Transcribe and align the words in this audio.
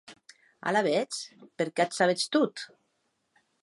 Alavetz, 0.71 1.19
per 1.61 1.69
qué 1.77 1.87
ac 1.87 1.97
sabetz 2.01 2.27
tot? 2.39 2.69